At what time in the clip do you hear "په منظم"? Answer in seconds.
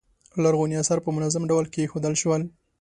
1.05-1.43